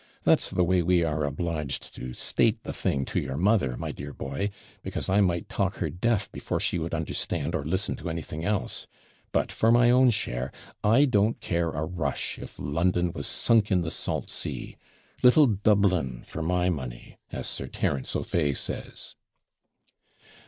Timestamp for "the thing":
2.63-3.05